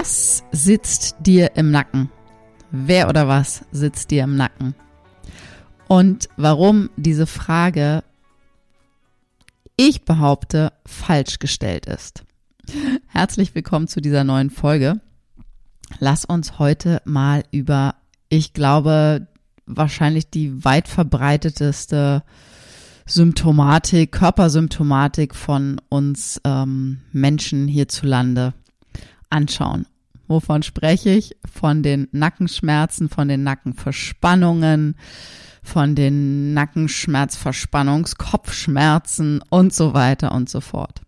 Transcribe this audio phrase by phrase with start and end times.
[0.00, 2.08] Was sitzt dir im Nacken?
[2.70, 4.74] Wer oder was sitzt dir im Nacken?
[5.88, 8.02] Und warum diese Frage,
[9.76, 12.24] ich behaupte, falsch gestellt ist.
[13.08, 15.02] Herzlich willkommen zu dieser neuen Folge.
[15.98, 17.94] Lass uns heute mal über,
[18.30, 19.28] ich glaube,
[19.66, 22.22] wahrscheinlich die weit verbreiteteste
[23.04, 28.54] Symptomatik, Körpersymptomatik von uns ähm, Menschen hierzulande
[29.28, 29.86] anschauen.
[30.30, 31.36] Wovon spreche ich?
[31.44, 34.94] Von den Nackenschmerzen, von den Nackenverspannungen,
[35.60, 41.00] von den Nackenschmerzverspannungs, Kopfschmerzen und so weiter und so fort.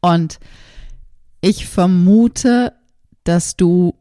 [0.00, 0.40] Und
[1.42, 2.72] ich vermute,
[3.24, 3.94] dass du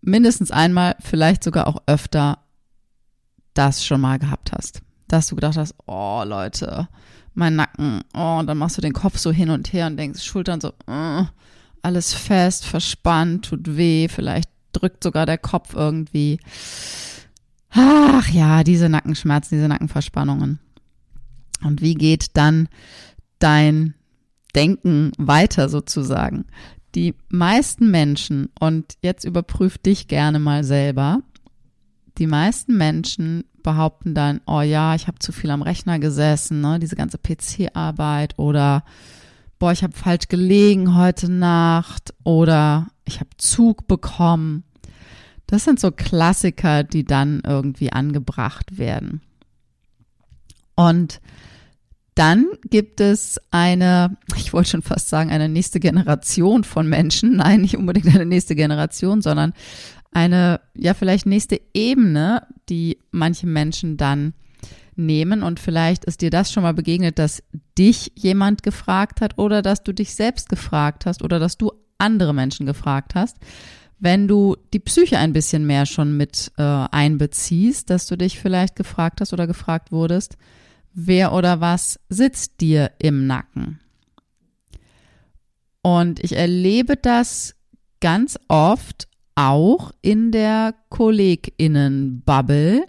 [0.00, 2.38] mindestens einmal, vielleicht sogar auch öfter
[3.52, 4.80] das schon mal gehabt hast.
[5.08, 6.88] Dass du gedacht hast, oh Leute,
[7.34, 10.22] mein Nacken, oh, und dann machst du den Kopf so hin und her und denkst,
[10.22, 11.24] Schultern so, uh,
[11.82, 16.38] alles fest, verspannt, tut weh, vielleicht drückt sogar der Kopf irgendwie.
[17.70, 20.58] Ach ja, diese Nackenschmerzen, diese Nackenverspannungen.
[21.62, 22.68] Und wie geht dann
[23.38, 23.94] dein
[24.54, 26.44] Denken weiter sozusagen?
[26.94, 31.22] Die meisten Menschen, und jetzt überprüf dich gerne mal selber,
[32.18, 36.78] die meisten Menschen behaupten dann, oh ja, ich habe zu viel am Rechner gesessen, ne,
[36.78, 38.84] diese ganze PC-Arbeit oder
[39.62, 44.64] boah, ich habe falsch gelegen heute Nacht oder ich habe Zug bekommen.
[45.46, 49.20] Das sind so Klassiker, die dann irgendwie angebracht werden.
[50.74, 51.20] Und
[52.16, 57.36] dann gibt es eine, ich wollte schon fast sagen, eine nächste Generation von Menschen.
[57.36, 59.52] Nein, nicht unbedingt eine nächste Generation, sondern
[60.10, 64.34] eine, ja, vielleicht nächste Ebene, die manche Menschen dann
[64.96, 65.42] nehmen.
[65.42, 67.42] Und vielleicht ist dir das schon mal begegnet, dass
[67.78, 72.34] dich jemand gefragt hat oder dass du dich selbst gefragt hast oder dass du andere
[72.34, 73.36] Menschen gefragt hast.
[73.98, 78.74] Wenn du die Psyche ein bisschen mehr schon mit äh, einbeziehst, dass du dich vielleicht
[78.74, 80.36] gefragt hast oder gefragt wurdest,
[80.92, 83.78] wer oder was sitzt dir im Nacken?
[85.82, 87.54] Und ich erlebe das
[88.00, 92.84] ganz oft auch in der KollegInnen-Bubble,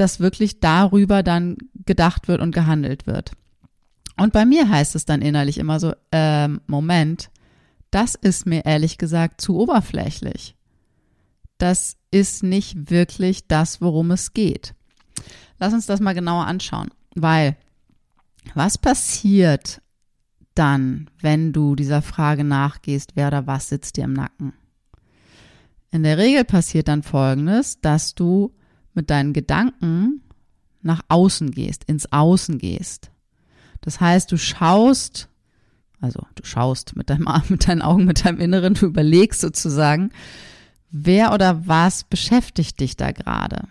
[0.00, 3.32] dass wirklich darüber dann gedacht wird und gehandelt wird.
[4.16, 7.30] Und bei mir heißt es dann innerlich immer so, ähm, Moment,
[7.90, 10.56] das ist mir ehrlich gesagt zu oberflächlich.
[11.58, 14.74] Das ist nicht wirklich das, worum es geht.
[15.58, 17.56] Lass uns das mal genauer anschauen, weil
[18.54, 19.82] was passiert
[20.54, 24.54] dann, wenn du dieser Frage nachgehst, wer oder was sitzt dir im Nacken?
[25.90, 28.54] In der Regel passiert dann Folgendes, dass du
[28.94, 30.22] mit deinen Gedanken
[30.82, 33.10] nach außen gehst, ins Außen gehst.
[33.80, 35.28] Das heißt, du schaust,
[36.00, 40.10] also du schaust mit, deinem, mit deinen Augen, mit deinem Inneren, du überlegst sozusagen,
[40.90, 43.68] wer oder was beschäftigt dich da gerade.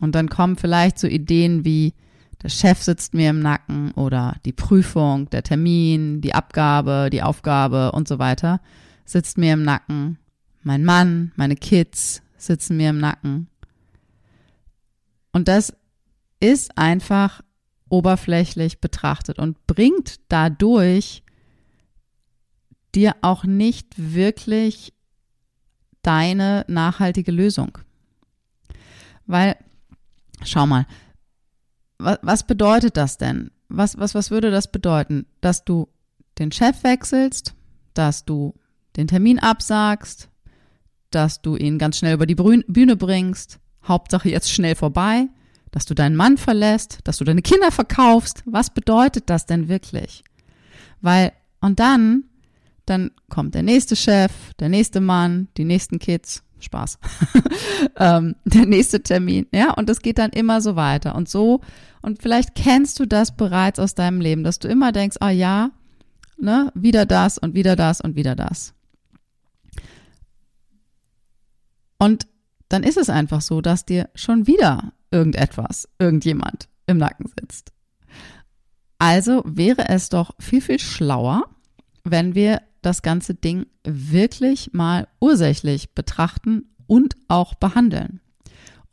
[0.00, 1.94] Und dann kommen vielleicht so Ideen wie,
[2.42, 7.92] der Chef sitzt mir im Nacken oder die Prüfung, der Termin, die Abgabe, die Aufgabe
[7.92, 8.60] und so weiter
[9.06, 10.18] sitzt mir im Nacken.
[10.62, 13.48] Mein Mann, meine Kids sitzen mir im Nacken.
[15.34, 15.76] Und das
[16.38, 17.42] ist einfach
[17.88, 21.24] oberflächlich betrachtet und bringt dadurch
[22.94, 24.92] dir auch nicht wirklich
[26.02, 27.78] deine nachhaltige Lösung.
[29.26, 29.56] Weil,
[30.44, 30.86] schau mal,
[31.98, 33.50] was, bedeutet das denn?
[33.68, 35.26] Was, was, was würde das bedeuten?
[35.40, 35.88] Dass du
[36.38, 37.54] den Chef wechselst,
[37.92, 38.54] dass du
[38.96, 40.28] den Termin absagst,
[41.10, 45.28] dass du ihn ganz schnell über die Bühne bringst, Hauptsache jetzt schnell vorbei,
[45.70, 48.42] dass du deinen Mann verlässt, dass du deine Kinder verkaufst.
[48.46, 50.24] Was bedeutet das denn wirklich?
[51.00, 52.24] Weil, und dann,
[52.86, 56.98] dann kommt der nächste Chef, der nächste Mann, die nächsten Kids, Spaß.
[57.96, 61.60] ähm, der nächste Termin, ja, und das geht dann immer so weiter und so.
[62.02, 65.70] Und vielleicht kennst du das bereits aus deinem Leben, dass du immer denkst, ah ja,
[66.38, 68.74] ne, wieder das und wieder das und wieder das.
[71.98, 72.26] Und
[72.68, 77.72] dann ist es einfach so, dass dir schon wieder irgendetwas, irgendjemand im Nacken sitzt.
[78.98, 81.44] Also wäre es doch viel, viel schlauer,
[82.04, 88.20] wenn wir das ganze Ding wirklich mal ursächlich betrachten und auch behandeln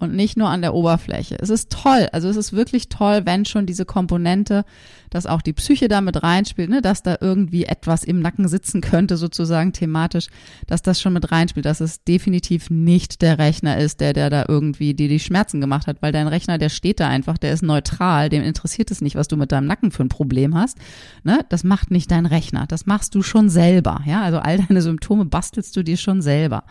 [0.02, 1.38] und nicht nur an der Oberfläche.
[1.40, 4.66] Es ist toll, also es ist wirklich toll, wenn schon diese Komponente,
[5.12, 8.82] dass auch die Psyche da mit reinspielt, ne, dass da irgendwie etwas im Nacken sitzen
[8.82, 10.28] könnte, sozusagen thematisch,
[10.66, 14.46] dass das schon mit reinspielt, dass es definitiv nicht der Rechner ist, der, der da
[14.48, 17.62] irgendwie dir die Schmerzen gemacht hat, weil dein Rechner, der steht da einfach, der ist
[17.62, 20.78] neutral, dem interessiert es nicht, was du mit deinem Nacken für ein Problem hast.
[21.24, 21.46] Ne?
[21.50, 24.02] Das macht nicht dein Rechner, das machst du schon selber.
[24.06, 26.64] Ja, also all deine Symptome bastelst du dir schon selber.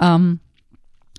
[0.00, 0.40] Ähm,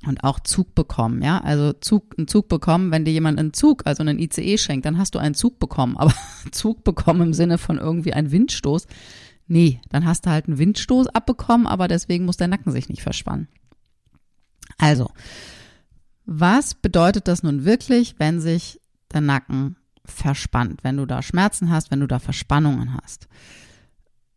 [0.05, 3.83] und auch Zug bekommen, ja, also Zug, einen Zug bekommen, wenn dir jemand einen Zug,
[3.85, 6.13] also einen ICE schenkt, dann hast du einen Zug bekommen, aber
[6.51, 8.87] Zug bekommen im Sinne von irgendwie ein Windstoß,
[9.47, 13.03] nee, dann hast du halt einen Windstoß abbekommen, aber deswegen muss der Nacken sich nicht
[13.03, 13.47] verspannen.
[14.77, 15.11] Also,
[16.25, 18.79] was bedeutet das nun wirklich, wenn sich
[19.11, 19.75] der Nacken
[20.05, 23.27] verspannt, wenn du da Schmerzen hast, wenn du da Verspannungen hast?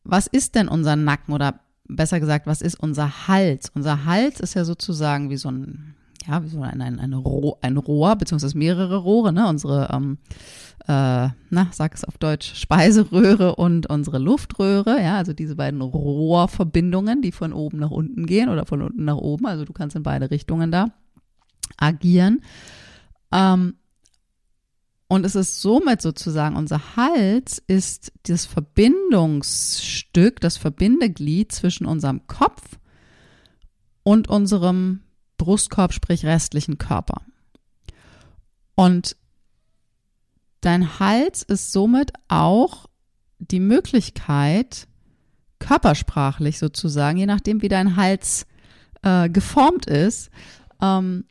[0.02, 3.70] Was ist denn unser Nacken oder besser gesagt, was ist unser Hals?
[3.74, 5.94] Unser Hals ist ja sozusagen wie so ein,
[6.26, 9.46] ja, wie so ein, ein, ein, Rohr, ein Rohr, beziehungsweise mehrere Rohre, ne?
[9.48, 10.18] Unsere, ähm,
[10.86, 17.22] äh, na, sag es auf Deutsch, Speiseröhre und unsere Luftröhre, ja, also diese beiden Rohrverbindungen,
[17.22, 20.02] die von oben nach unten gehen oder von unten nach oben, also du kannst in
[20.02, 20.88] beide Richtungen da
[21.76, 22.42] agieren.
[23.32, 23.74] Ähm,
[25.14, 32.80] und es ist somit sozusagen, unser Hals ist das Verbindungsstück, das Verbindeglied zwischen unserem Kopf
[34.02, 35.02] und unserem
[35.36, 37.22] Brustkorb, sprich restlichen Körper.
[38.74, 39.16] Und
[40.60, 42.86] dein Hals ist somit auch
[43.38, 44.88] die Möglichkeit,
[45.60, 48.46] körpersprachlich sozusagen, je nachdem wie dein Hals
[49.02, 50.32] äh, geformt ist,
[50.82, 51.24] ähm,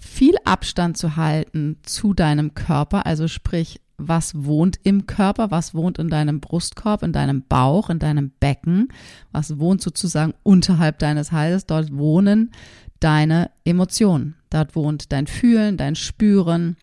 [0.00, 5.98] viel Abstand zu halten zu deinem Körper, also sprich, was wohnt im Körper, was wohnt
[5.98, 8.88] in deinem Brustkorb, in deinem Bauch, in deinem Becken,
[9.32, 12.52] was wohnt sozusagen unterhalb deines Halses, dort wohnen
[13.00, 16.76] deine Emotionen, dort wohnt dein Fühlen, dein Spüren,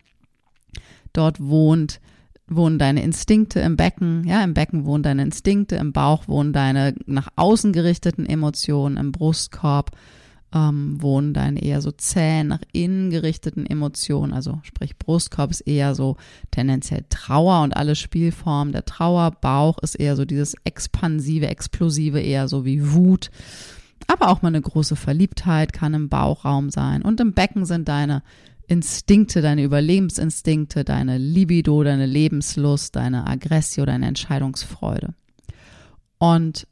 [1.12, 2.00] dort wohnt
[2.46, 6.94] wohnen deine Instinkte im Becken, ja, im Becken wohnen deine Instinkte, im Bauch wohnen deine
[7.06, 9.92] nach außen gerichteten Emotionen, im Brustkorb
[10.54, 15.94] ähm, wohnen dann eher so zäh nach innen gerichteten Emotionen, also sprich Brustkorb ist eher
[15.94, 16.16] so
[16.52, 22.48] tendenziell Trauer und alle Spielformen der Trauer, Bauch ist eher so dieses expansive, explosive, eher
[22.48, 23.30] so wie Wut.
[24.06, 27.02] Aber auch mal eine große Verliebtheit kann im Bauchraum sein.
[27.02, 28.22] Und im Becken sind deine
[28.66, 35.14] Instinkte, deine Überlebensinstinkte, deine Libido, deine Lebenslust, deine Aggressio, deine Entscheidungsfreude.
[36.18, 36.66] Und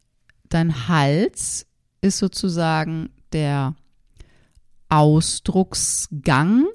[0.51, 1.67] dein Hals
[2.03, 3.75] ist sozusagen der
[4.89, 6.67] Ausdrucksgang,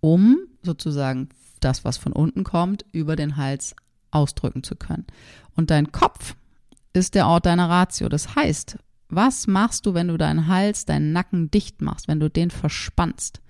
[0.00, 1.28] um sozusagen
[1.60, 3.74] das, was von unten kommt, über den Hals
[4.10, 5.06] ausdrücken zu können.
[5.54, 6.36] Und dein Kopf
[6.92, 8.08] ist der Ort deiner Ratio.
[8.08, 12.30] Das heißt, was machst du, wenn du deinen Hals, deinen Nacken dicht machst, wenn du
[12.30, 13.40] den verspannst?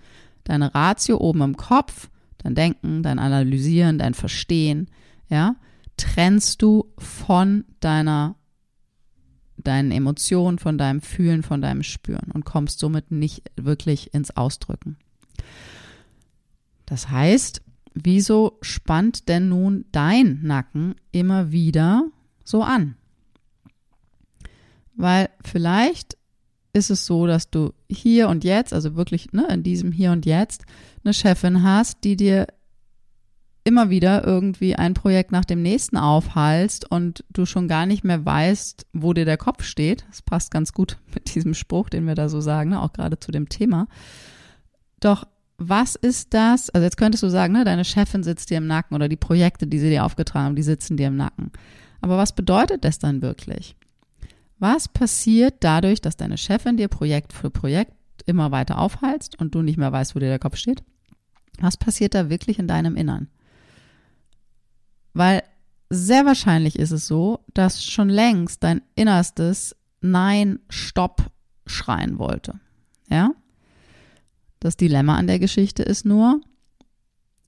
[0.45, 4.88] Deine Ratio oben im Kopf, dein Denken, dein Analysieren, dein Verstehen,
[5.28, 5.57] ja,
[5.97, 8.37] trennst du von deiner
[9.66, 14.97] deinen Emotionen, von deinem Fühlen, von deinem Spüren und kommst somit nicht wirklich ins Ausdrücken.
[16.87, 17.62] Das heißt,
[17.95, 22.07] wieso spannt denn nun dein Nacken immer wieder
[22.45, 22.97] so an?
[24.95, 26.16] Weil vielleicht
[26.73, 30.26] ist es so, dass du hier und jetzt, also wirklich ne, in diesem Hier und
[30.26, 30.64] Jetzt,
[31.04, 32.47] eine Chefin hast, die dir
[33.64, 38.25] immer wieder irgendwie ein Projekt nach dem nächsten aufhalst und du schon gar nicht mehr
[38.25, 40.04] weißt, wo dir der Kopf steht.
[40.09, 42.83] Das passt ganz gut mit diesem Spruch, den wir da so sagen, ne?
[42.83, 43.87] auch gerade zu dem Thema.
[45.00, 45.26] Doch
[45.59, 46.71] was ist das?
[46.71, 49.66] Also jetzt könntest du sagen, ne, deine Chefin sitzt dir im Nacken oder die Projekte,
[49.66, 51.52] die sie dir aufgetragen haben, die sitzen dir im Nacken.
[52.00, 53.76] Aber was bedeutet das dann wirklich?
[54.59, 57.92] Was passiert dadurch, dass deine Chefin dir Projekt für Projekt
[58.26, 60.83] immer weiter aufhalst und du nicht mehr weißt, wo dir der Kopf steht?
[61.61, 63.28] Was passiert da wirklich in deinem Innern?
[65.14, 65.42] Weil
[65.90, 71.31] sehr wahrscheinlich ist es so, dass schon längst dein Innerstes Nein, Stopp
[71.66, 72.59] schreien wollte.
[73.09, 73.33] Ja?
[74.59, 76.40] Das Dilemma an der Geschichte ist nur,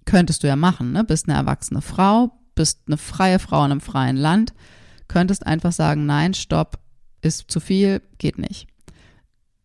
[0.05, 1.05] könntest du ja machen, ne?
[1.05, 4.55] Bist eine erwachsene Frau, bist eine freie Frau in einem freien Land,
[5.09, 6.79] könntest einfach sagen, nein, stopp,
[7.23, 8.69] ist zu viel, geht nicht.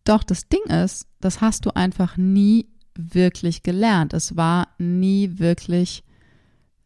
[0.04, 4.14] Doch das Ding ist, das hast du einfach nie wirklich gelernt.
[4.14, 6.02] Es war nie wirklich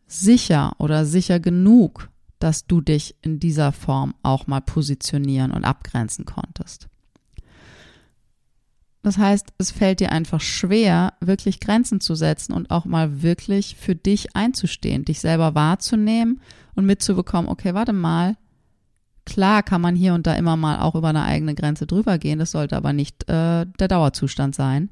[0.07, 6.25] sicher oder sicher genug, dass du dich in dieser Form auch mal positionieren und abgrenzen
[6.25, 6.89] konntest.
[9.05, 13.77] Das heißt, es fällt dir einfach schwer, wirklich Grenzen zu setzen und auch mal wirklich
[13.77, 16.41] für dich einzustehen, dich selber wahrzunehmen
[16.75, 18.37] und mitzubekommen, okay, warte mal,
[19.27, 22.39] klar kann man hier und da immer mal auch über eine eigene Grenze drüber gehen,
[22.39, 24.91] das sollte aber nicht äh, der Dauerzustand sein,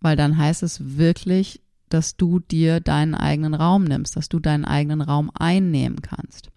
[0.00, 1.60] weil dann heißt es wirklich,
[1.92, 6.48] dass du dir deinen eigenen Raum nimmst, dass du deinen eigenen Raum einnehmen kannst,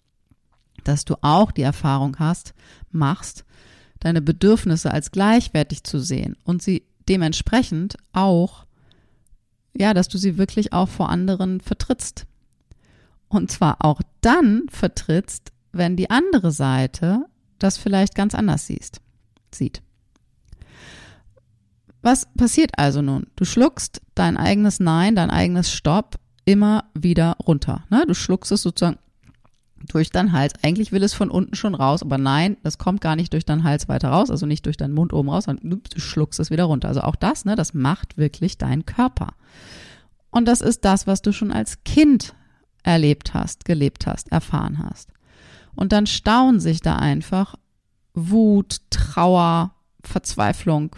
[0.84, 2.54] dass du auch die Erfahrung hast,
[2.90, 3.44] machst,
[4.00, 8.66] deine Bedürfnisse als gleichwertig zu sehen und sie dementsprechend auch,
[9.76, 12.26] ja, dass du sie wirklich auch vor anderen vertrittst.
[13.28, 17.26] Und zwar auch dann vertrittst, wenn die andere Seite
[17.58, 19.00] das vielleicht ganz anders siehst,
[19.50, 19.82] sieht.
[22.06, 23.26] Was passiert also nun?
[23.34, 27.82] Du schluckst dein eigenes Nein, dein eigenes Stopp immer wieder runter.
[27.90, 28.04] Ne?
[28.06, 29.00] Du schluckst es sozusagen
[29.88, 30.52] durch deinen Hals.
[30.62, 33.64] Eigentlich will es von unten schon raus, aber nein, das kommt gar nicht durch deinen
[33.64, 36.62] Hals weiter raus, also nicht durch deinen Mund oben raus, sondern du schluckst es wieder
[36.66, 36.86] runter.
[36.86, 39.34] Also auch das, ne, das macht wirklich dein Körper.
[40.30, 42.36] Und das ist das, was du schon als Kind
[42.84, 45.08] erlebt hast, gelebt hast, erfahren hast.
[45.74, 47.56] Und dann stauen sich da einfach
[48.14, 50.94] Wut, Trauer, Verzweiflung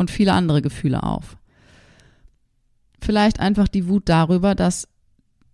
[0.00, 1.36] und viele andere Gefühle auf.
[3.02, 4.88] Vielleicht einfach die Wut darüber, dass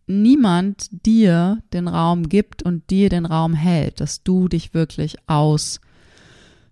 [0.07, 5.81] niemand dir den Raum gibt und dir den Raum hält, dass du dich wirklich aus,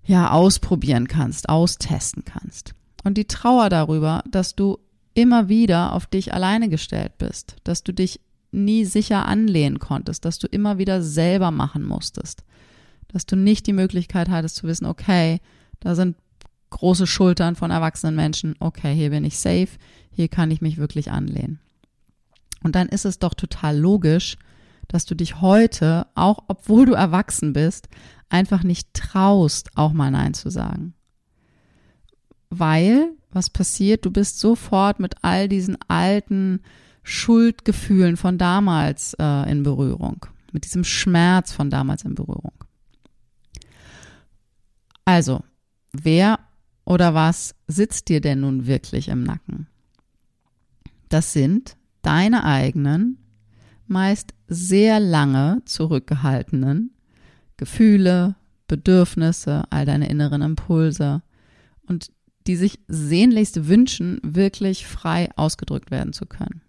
[0.04, 2.74] ja, ausprobieren kannst, austesten kannst.
[3.02, 4.78] Und die Trauer darüber, dass du
[5.12, 8.20] immer wieder auf dich alleine gestellt bist, dass du dich
[8.52, 12.44] nie sicher anlehnen konntest, dass du immer wieder selber machen musstest,
[13.08, 15.40] dass du nicht die Möglichkeit hattest zu wissen, okay,
[15.80, 16.16] da sind
[16.74, 19.68] große Schultern von erwachsenen Menschen, okay, hier bin ich safe,
[20.10, 21.60] hier kann ich mich wirklich anlehnen.
[22.62, 24.36] Und dann ist es doch total logisch,
[24.88, 27.88] dass du dich heute, auch obwohl du erwachsen bist,
[28.28, 30.94] einfach nicht traust, auch mal Nein zu sagen.
[32.50, 34.04] Weil, was passiert?
[34.04, 36.60] Du bist sofort mit all diesen alten
[37.02, 42.52] Schuldgefühlen von damals äh, in Berührung, mit diesem Schmerz von damals in Berührung.
[45.04, 45.42] Also,
[45.92, 46.38] wer
[46.84, 49.66] oder was sitzt dir denn nun wirklich im Nacken?
[51.08, 53.18] Das sind deine eigenen,
[53.86, 56.92] meist sehr lange zurückgehaltenen
[57.56, 58.36] Gefühle,
[58.66, 61.22] Bedürfnisse, all deine inneren Impulse
[61.86, 62.10] und
[62.46, 66.62] die sich sehnlichst wünschen, wirklich frei ausgedrückt werden zu können.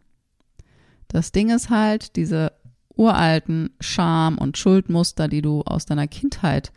[1.08, 2.54] Das Ding ist halt, diese
[2.96, 6.72] uralten Scham- und Schuldmuster, die du aus deiner Kindheit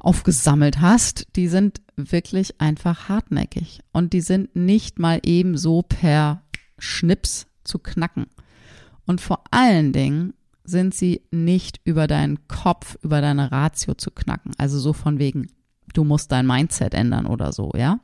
[0.00, 6.42] aufgesammelt hast, die sind wirklich einfach hartnäckig und die sind nicht mal eben so per
[6.78, 8.26] Schnips zu knacken.
[9.06, 14.52] Und vor allen Dingen sind sie nicht über deinen Kopf, über deine Ratio zu knacken.
[14.56, 15.48] Also so von wegen,
[15.94, 17.98] du musst dein Mindset ändern oder so, ja.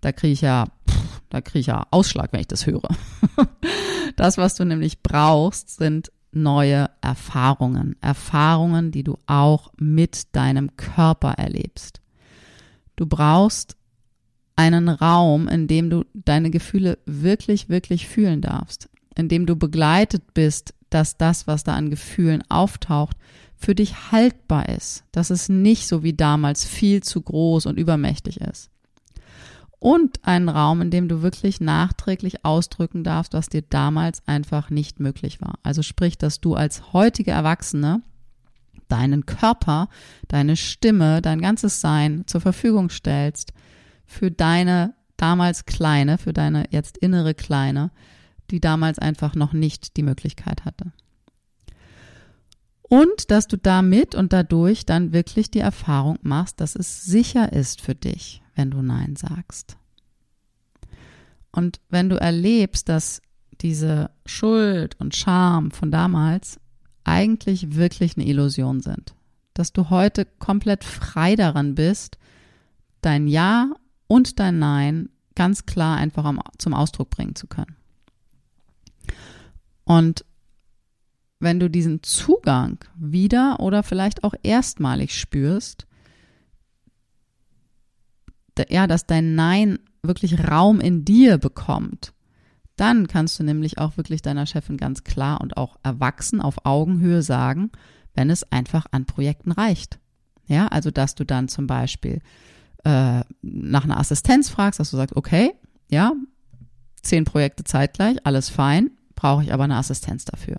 [0.00, 2.88] Da kriege ich ja, pff, da kriege ich ja Ausschlag, wenn ich das höre.
[4.16, 7.96] das, was du nämlich brauchst, sind neue Erfahrungen.
[8.00, 12.00] Erfahrungen, die du auch mit deinem Körper erlebst.
[12.96, 13.76] Du brauchst
[14.56, 20.34] einen Raum, in dem du deine Gefühle wirklich, wirklich fühlen darfst in dem du begleitet
[20.34, 23.16] bist, dass das, was da an Gefühlen auftaucht,
[23.56, 28.40] für dich haltbar ist, dass es nicht so wie damals viel zu groß und übermächtig
[28.40, 28.70] ist.
[29.82, 35.00] Und einen Raum, in dem du wirklich nachträglich ausdrücken darfst, was dir damals einfach nicht
[35.00, 35.58] möglich war.
[35.64, 38.00] Also sprich, dass du als heutige Erwachsene
[38.86, 39.88] deinen Körper,
[40.28, 43.54] deine Stimme, dein ganzes Sein zur Verfügung stellst
[44.06, 47.90] für deine damals kleine, für deine jetzt innere kleine,
[48.52, 50.92] die damals einfach noch nicht die Möglichkeit hatte.
[52.92, 57.80] Und dass du damit und dadurch dann wirklich die Erfahrung machst, dass es sicher ist
[57.80, 59.78] für dich, wenn du Nein sagst.
[61.52, 63.22] Und wenn du erlebst, dass
[63.62, 66.60] diese Schuld und Scham von damals
[67.02, 69.14] eigentlich wirklich eine Illusion sind,
[69.54, 72.18] dass du heute komplett frei daran bist,
[73.00, 73.70] dein Ja
[74.06, 77.74] und dein Nein ganz klar einfach zum Ausdruck bringen zu können.
[79.84, 80.26] Und
[81.42, 85.86] wenn du diesen Zugang wieder oder vielleicht auch erstmalig spürst,
[88.68, 92.12] ja, dass dein Nein wirklich Raum in dir bekommt,
[92.76, 97.22] dann kannst du nämlich auch wirklich deiner Chefin ganz klar und auch erwachsen auf Augenhöhe
[97.22, 97.70] sagen,
[98.14, 99.98] wenn es einfach an Projekten reicht.
[100.46, 102.20] Ja, also dass du dann zum Beispiel
[102.84, 105.52] äh, nach einer Assistenz fragst, dass du sagst, okay,
[105.90, 106.12] ja,
[107.02, 110.58] zehn Projekte zeitgleich, alles fein, brauche ich aber eine Assistenz dafür.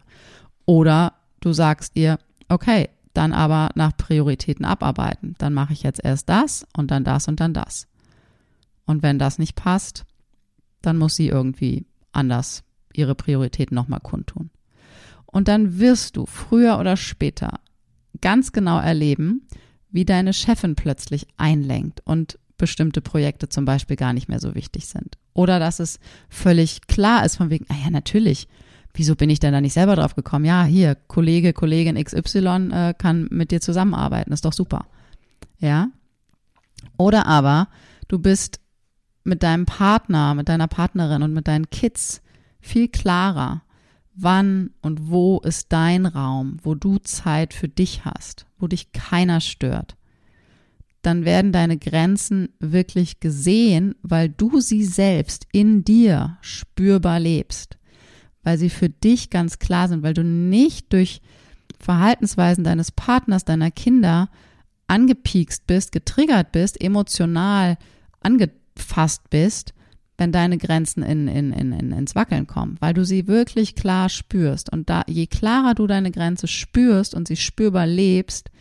[0.65, 5.35] Oder du sagst ihr, okay, dann aber nach Prioritäten abarbeiten.
[5.37, 7.87] Dann mache ich jetzt erst das und dann das und dann das.
[8.85, 10.05] Und wenn das nicht passt,
[10.81, 14.49] dann muss sie irgendwie anders ihre Prioritäten nochmal kundtun.
[15.25, 17.59] Und dann wirst du früher oder später
[18.21, 19.47] ganz genau erleben,
[19.89, 24.87] wie deine Chefin plötzlich einlenkt und bestimmte Projekte zum Beispiel gar nicht mehr so wichtig
[24.87, 25.17] sind.
[25.33, 28.47] Oder dass es völlig klar ist von wegen, ah ja, natürlich,
[28.93, 30.45] wieso bin ich denn da nicht selber drauf gekommen?
[30.45, 34.85] Ja, hier, Kollege, Kollegin XY äh, kann mit dir zusammenarbeiten, ist doch super.
[35.59, 35.89] Ja?
[36.97, 37.67] Oder aber
[38.07, 38.59] du bist
[39.23, 42.21] mit deinem Partner, mit deiner Partnerin und mit deinen Kids
[42.59, 43.63] viel klarer,
[44.15, 49.41] wann und wo ist dein Raum, wo du Zeit für dich hast, wo dich keiner
[49.41, 49.95] stört.
[51.01, 57.77] Dann werden deine Grenzen wirklich gesehen, weil du sie selbst in dir spürbar lebst,
[58.43, 61.21] weil sie für dich ganz klar sind, weil du nicht durch
[61.79, 64.29] Verhaltensweisen deines Partners, deiner Kinder
[64.87, 67.77] angepiekst bist, getriggert bist, emotional
[68.75, 69.73] fast bist,
[70.17, 74.09] wenn deine Grenzen in, in, in, in, ins Wackeln kommen, weil du sie wirklich klar
[74.09, 74.71] spürst.
[74.71, 78.51] Und da, je klarer du deine Grenze spürst und sie spürbar lebst,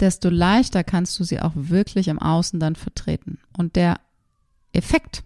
[0.00, 3.38] desto leichter kannst du sie auch wirklich im Außen dann vertreten.
[3.56, 4.00] Und der
[4.72, 5.22] Effekt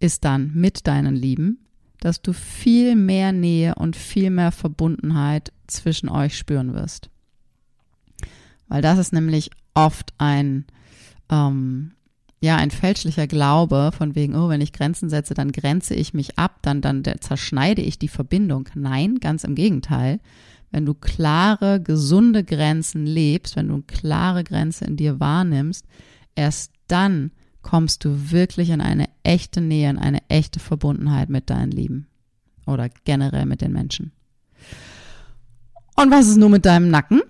[0.00, 1.63] ist dann mit deinen Lieben,
[2.04, 7.08] dass du viel mehr Nähe und viel mehr Verbundenheit zwischen euch spüren wirst.
[8.68, 10.66] Weil das ist nämlich oft ein,
[11.30, 11.92] ähm,
[12.42, 16.38] ja, ein fälschlicher Glaube von wegen, oh, wenn ich Grenzen setze, dann grenze ich mich
[16.38, 18.68] ab, dann, dann zerschneide ich die Verbindung.
[18.74, 20.20] Nein, ganz im Gegenteil.
[20.70, 25.86] Wenn du klare, gesunde Grenzen lebst, wenn du klare Grenze in dir wahrnimmst,
[26.34, 27.30] erst dann
[27.62, 32.06] kommst du wirklich in eine echte Nähe, in eine echte Verbundenheit mit deinen Lieben
[32.66, 34.12] oder generell mit den Menschen.
[35.96, 37.22] Und was ist nun mit deinem Nacken?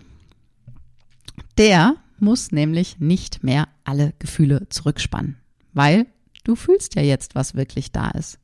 [1.59, 5.37] Der muss nämlich nicht mehr alle Gefühle zurückspannen,
[5.73, 6.07] weil
[6.45, 8.39] du fühlst ja jetzt, was wirklich da ist.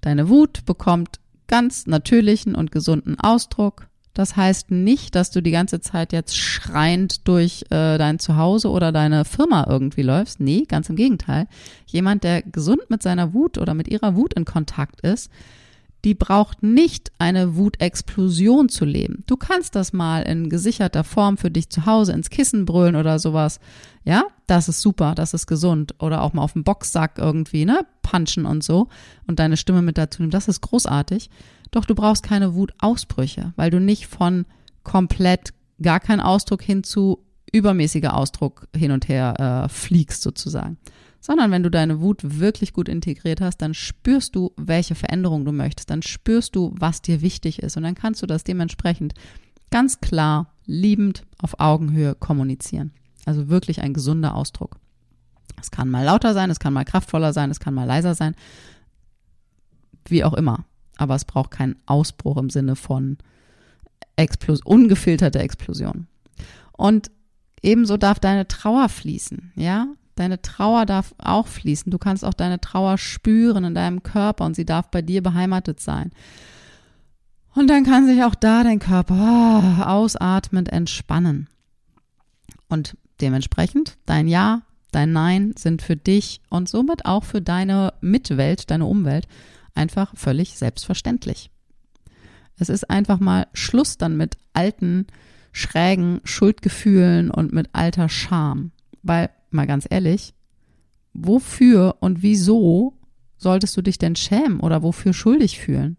[0.00, 3.88] Deine Wut bekommt ganz natürlichen und gesunden Ausdruck.
[4.16, 8.90] Das heißt nicht, dass du die ganze Zeit jetzt schreiend durch äh, dein Zuhause oder
[8.90, 10.40] deine Firma irgendwie läufst.
[10.40, 11.46] Nee, ganz im Gegenteil.
[11.84, 15.30] Jemand, der gesund mit seiner Wut oder mit ihrer Wut in Kontakt ist,
[16.06, 19.22] die braucht nicht eine Wutexplosion zu leben.
[19.26, 23.18] Du kannst das mal in gesicherter Form für dich zu Hause ins Kissen brüllen oder
[23.18, 23.60] sowas.
[24.02, 25.94] Ja, das ist super, das ist gesund.
[25.98, 28.88] Oder auch mal auf dem Boxsack irgendwie, ne, punchen und so
[29.26, 30.30] und deine Stimme mit dazu nehmen.
[30.30, 31.28] Das ist großartig.
[31.70, 34.46] Doch du brauchst keine Wutausbrüche, weil du nicht von
[34.82, 35.52] komplett
[35.82, 40.78] gar kein Ausdruck hin zu übermäßiger Ausdruck hin und her äh, fliegst sozusagen
[41.26, 45.50] sondern wenn du deine Wut wirklich gut integriert hast, dann spürst du, welche Veränderung du
[45.50, 49.12] möchtest, dann spürst du, was dir wichtig ist und dann kannst du das dementsprechend
[49.72, 52.92] ganz klar, liebend auf Augenhöhe kommunizieren.
[53.24, 54.78] Also wirklich ein gesunder Ausdruck.
[55.60, 58.36] Es kann mal lauter sein, es kann mal kraftvoller sein, es kann mal leiser sein,
[60.06, 60.64] wie auch immer.
[60.96, 63.18] Aber es braucht keinen Ausbruch im Sinne von
[64.16, 66.06] Explos ungefilterte Explosion.
[66.72, 67.10] Und
[67.62, 69.88] ebenso darf deine Trauer fließen, ja?
[70.14, 71.90] Deine Trauer darf auch fließen.
[71.90, 75.78] Du kannst auch deine Trauer spüren in deinem Körper und sie darf bei dir beheimatet
[75.78, 76.10] sein.
[77.54, 81.48] Und dann kann sich auch da dein Körper oh, ausatmend entspannen.
[82.68, 88.70] Und dementsprechend dein Ja, dein Nein sind für dich und somit auch für deine Mitwelt,
[88.70, 89.28] deine Umwelt
[89.76, 91.50] einfach völlig selbstverständlich.
[92.58, 95.06] Es ist einfach mal Schluss dann mit alten,
[95.52, 98.72] schrägen Schuldgefühlen und mit alter Scham.
[99.02, 100.34] Weil mal ganz ehrlich,
[101.12, 102.94] wofür und wieso
[103.36, 105.96] solltest du dich denn schämen oder wofür schuldig fühlen?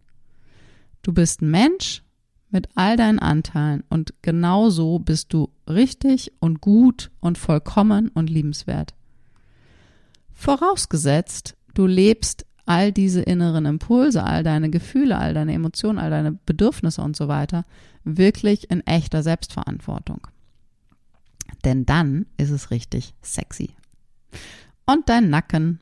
[1.03, 2.03] Du bist ein Mensch
[2.49, 8.95] mit all deinen Anteilen und genauso bist du richtig und gut und vollkommen und liebenswert.
[10.33, 16.33] Vorausgesetzt, du lebst all diese inneren Impulse, all deine Gefühle, all deine Emotionen, all deine
[16.33, 17.65] Bedürfnisse und so weiter
[18.03, 20.27] wirklich in echter Selbstverantwortung.
[21.65, 23.71] Denn dann ist es richtig sexy.
[24.85, 25.79] Und dein Nacken,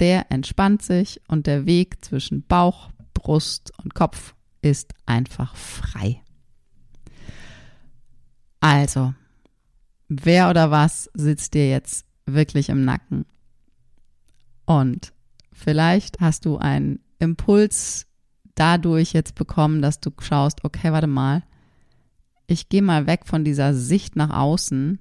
[0.00, 6.22] der entspannt sich und der Weg zwischen Bauch, Brust und Kopf ist einfach frei.
[8.60, 9.14] Also,
[10.08, 13.26] wer oder was sitzt dir jetzt wirklich im Nacken?
[14.64, 15.12] Und
[15.56, 18.06] vielleicht hast du einen Impuls
[18.54, 21.42] dadurch jetzt bekommen, dass du schaust, okay, warte mal,
[22.46, 24.98] ich gehe mal weg von dieser Sicht nach außen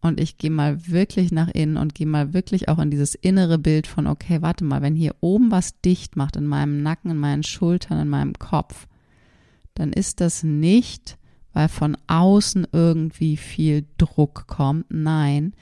[0.00, 3.58] und ich gehe mal wirklich nach innen und gehe mal wirklich auch in dieses innere
[3.58, 7.18] Bild von, okay, warte mal, wenn hier oben was dicht macht in meinem Nacken, in
[7.18, 8.86] meinen Schultern, in meinem Kopf,
[9.74, 11.18] dann ist das nicht,
[11.52, 14.86] weil von außen irgendwie viel Druck kommt.
[14.88, 15.52] Nein,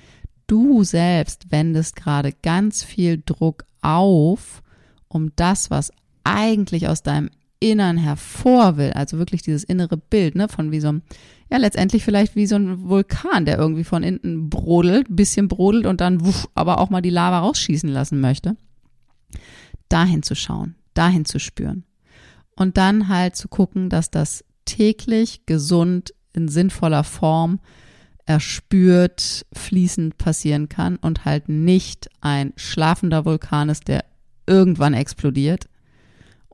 [0.47, 4.63] du selbst wendest gerade ganz viel Druck auf,
[5.09, 5.91] um das, was
[6.25, 10.89] eigentlich aus deinem Innern hervor will, also wirklich dieses innere Bild, ne, von wie so
[10.89, 11.03] einem,
[11.51, 16.01] ja, letztendlich vielleicht wie so ein Vulkan, der irgendwie von innen brodelt, bisschen brodelt und
[16.01, 18.57] dann wuff, aber auch mal die Lava rausschießen lassen möchte.
[19.89, 21.85] Dahin zu schauen, dahin zu spüren.
[22.55, 27.61] Und dann halt zu gucken, dass das täglich gesund in sinnvoller Form
[28.29, 34.05] erspürt, fließend passieren kann und halt nicht ein schlafender Vulkan ist, der
[34.47, 35.69] irgendwann explodiert,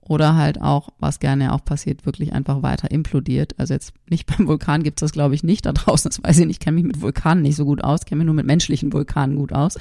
[0.06, 3.58] oder halt auch, was gerne auch passiert, wirklich einfach weiter implodiert.
[3.58, 6.10] Also jetzt nicht beim Vulkan gibt's das, glaube ich, nicht da draußen.
[6.10, 6.56] Das weiß ich nicht.
[6.56, 9.36] Ich kenne mich mit Vulkanen nicht so gut aus, kenne mich nur mit menschlichen Vulkanen
[9.36, 9.76] gut aus.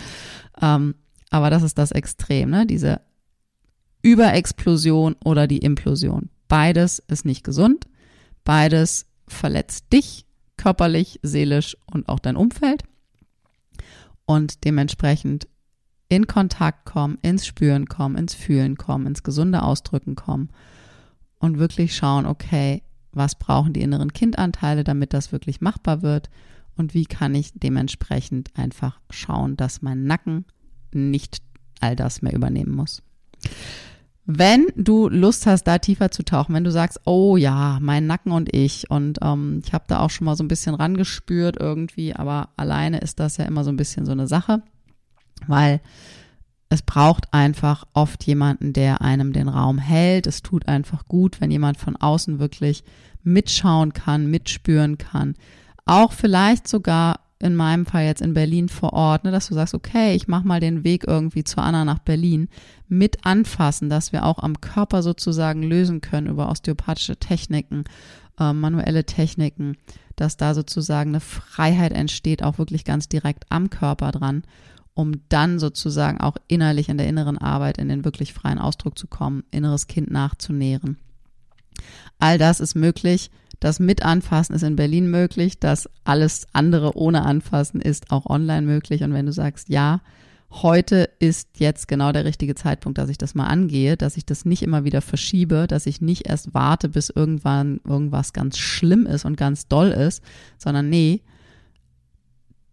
[0.62, 0.96] Ähm,
[1.30, 2.66] aber das ist das Extrem, ne?
[2.66, 3.02] Diese
[4.02, 6.30] Überexplosion oder die Implosion.
[6.48, 7.88] Beides ist nicht gesund.
[8.44, 10.26] Beides verletzt dich
[10.58, 12.84] körperlich, seelisch und auch dein Umfeld.
[14.26, 15.48] Und dementsprechend
[16.10, 20.50] in Kontakt kommen, ins Spüren kommen, ins Fühlen kommen, ins gesunde Ausdrücken kommen
[21.40, 26.30] und wirklich schauen, okay, was brauchen die inneren Kindanteile, damit das wirklich machbar wird
[26.76, 30.46] und wie kann ich dementsprechend einfach schauen, dass mein Nacken
[30.94, 31.42] nicht
[31.80, 33.02] all das mehr übernehmen muss.
[34.26, 38.32] Wenn du Lust hast, da tiefer zu tauchen, wenn du sagst, oh ja, mein Nacken
[38.32, 42.16] und ich und ähm, ich habe da auch schon mal so ein bisschen rangespürt irgendwie,
[42.16, 44.64] aber alleine ist das ja immer so ein bisschen so eine Sache
[45.48, 45.82] weil
[46.70, 50.26] es braucht einfach oft jemanden, der einem den Raum hält.
[50.26, 52.84] Es tut einfach gut, wenn jemand von außen wirklich
[53.22, 55.36] mitschauen kann, mitspüren kann.
[55.86, 59.74] Auch vielleicht sogar in meinem Fall jetzt in Berlin vor Ort, ne, dass du sagst,
[59.74, 62.50] okay, ich mache mal den Weg irgendwie zu Anna nach Berlin,
[62.88, 67.84] mit anfassen, dass wir auch am Körper sozusagen lösen können über osteopathische Techniken,
[68.40, 69.78] äh, manuelle Techniken,
[70.16, 74.44] dass da sozusagen eine Freiheit entsteht, auch wirklich ganz direkt am Körper dran
[74.96, 79.08] um dann sozusagen auch innerlich in der inneren Arbeit in den wirklich freien Ausdruck zu
[79.08, 80.98] kommen, inneres Kind nachzunähren.
[82.20, 83.32] All das ist möglich.
[83.64, 85.58] Das mit Anfassen ist in Berlin möglich.
[85.58, 89.04] Das alles andere ohne Anfassen ist auch online möglich.
[89.04, 90.02] Und wenn du sagst, ja,
[90.52, 94.44] heute ist jetzt genau der richtige Zeitpunkt, dass ich das mal angehe, dass ich das
[94.44, 99.24] nicht immer wieder verschiebe, dass ich nicht erst warte, bis irgendwann irgendwas ganz schlimm ist
[99.24, 100.22] und ganz doll ist,
[100.58, 101.22] sondern nee,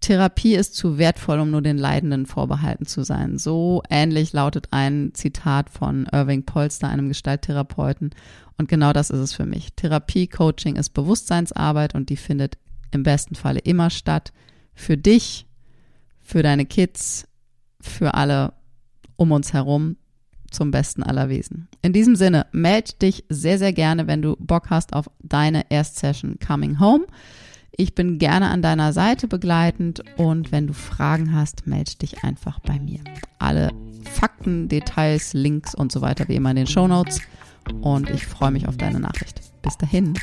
[0.00, 3.36] Therapie ist zu wertvoll, um nur den Leidenden vorbehalten zu sein.
[3.36, 8.10] So ähnlich lautet ein Zitat von Irving Polster, einem Gestalttherapeuten.
[8.56, 9.74] Und genau das ist es für mich.
[9.74, 12.56] Therapie, Coaching ist Bewusstseinsarbeit und die findet
[12.92, 14.32] im besten Falle immer statt.
[14.74, 15.46] Für dich,
[16.20, 17.28] für deine Kids,
[17.80, 18.54] für alle
[19.16, 19.96] um uns herum
[20.50, 21.68] zum besten aller Wesen.
[21.82, 26.38] In diesem Sinne, melde dich sehr, sehr gerne, wenn du Bock hast auf deine Erstsession
[26.44, 27.06] Coming Home.
[27.76, 32.58] Ich bin gerne an deiner Seite begleitend und wenn du Fragen hast, melde dich einfach
[32.60, 33.00] bei mir.
[33.38, 33.70] Alle
[34.04, 37.20] Fakten, Details, Links und so weiter wie immer in den Show Notes
[37.80, 39.40] und ich freue mich auf deine Nachricht.
[39.62, 40.14] Bis dahin.